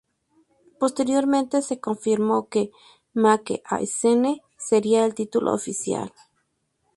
[0.79, 2.71] Posteriormente, se confirmó que
[3.13, 6.11] "Make a Scene" sería el título oficial.